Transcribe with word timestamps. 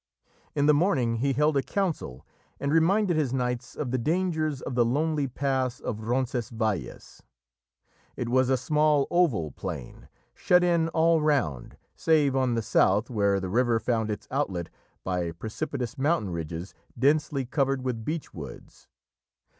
In 0.55 0.65
the 0.65 0.73
morning 0.73 1.17
he 1.17 1.33
held 1.33 1.55
a 1.57 1.61
council 1.61 2.25
and 2.59 2.73
reminded 2.73 3.15
his 3.15 3.31
knights 3.33 3.75
of 3.75 3.91
the 3.91 3.99
dangers 3.99 4.59
of 4.59 4.73
the 4.73 4.83
lonely 4.83 5.27
pass 5.27 5.79
of 5.79 5.99
Roncesvalles. 6.07 7.21
It 8.15 8.27
was 8.27 8.49
a 8.49 8.57
small 8.57 9.05
oval 9.11 9.51
plain, 9.51 10.09
shut 10.33 10.63
in 10.63 10.87
all 10.89 11.21
round, 11.21 11.77
save 11.95 12.35
on 12.35 12.55
the 12.55 12.63
south 12.63 13.11
where 13.11 13.39
the 13.39 13.49
river 13.49 13.79
found 13.79 14.09
its 14.09 14.27
outlet, 14.31 14.71
by 15.03 15.33
precipitous 15.33 15.95
mountain 15.99 16.31
ridges 16.31 16.73
densely 16.97 17.45
covered 17.45 17.83
with 17.83 18.03
beech 18.03 18.33
woods. 18.33 18.87